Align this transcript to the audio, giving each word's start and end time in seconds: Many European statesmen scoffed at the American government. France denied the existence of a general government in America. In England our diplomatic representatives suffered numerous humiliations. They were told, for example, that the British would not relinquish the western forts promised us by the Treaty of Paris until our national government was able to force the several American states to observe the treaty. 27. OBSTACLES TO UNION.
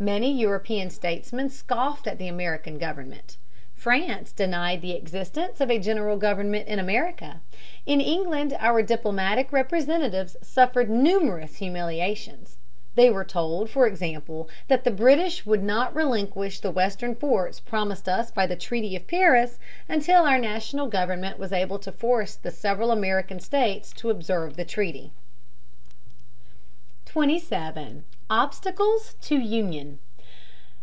Many 0.00 0.30
European 0.32 0.90
statesmen 0.90 1.48
scoffed 1.50 2.06
at 2.06 2.18
the 2.18 2.28
American 2.28 2.78
government. 2.78 3.36
France 3.74 4.30
denied 4.30 4.80
the 4.80 4.92
existence 4.92 5.60
of 5.60 5.72
a 5.72 5.80
general 5.80 6.16
government 6.16 6.68
in 6.68 6.78
America. 6.78 7.40
In 7.84 8.00
England 8.00 8.56
our 8.60 8.80
diplomatic 8.80 9.52
representatives 9.52 10.36
suffered 10.40 10.88
numerous 10.88 11.56
humiliations. 11.56 12.58
They 12.94 13.10
were 13.10 13.24
told, 13.24 13.70
for 13.70 13.88
example, 13.88 14.48
that 14.68 14.84
the 14.84 14.92
British 14.92 15.44
would 15.44 15.64
not 15.64 15.92
relinquish 15.96 16.60
the 16.60 16.70
western 16.70 17.16
forts 17.16 17.58
promised 17.58 18.08
us 18.08 18.30
by 18.30 18.46
the 18.46 18.54
Treaty 18.54 18.94
of 18.94 19.08
Paris 19.08 19.58
until 19.88 20.22
our 20.28 20.38
national 20.38 20.86
government 20.86 21.40
was 21.40 21.52
able 21.52 21.80
to 21.80 21.90
force 21.90 22.36
the 22.36 22.52
several 22.52 22.92
American 22.92 23.40
states 23.40 23.92
to 23.94 24.10
observe 24.10 24.56
the 24.56 24.64
treaty. 24.64 25.10
27. 27.06 28.04
OBSTACLES 28.30 29.14
TO 29.22 29.38
UNION. 29.38 29.98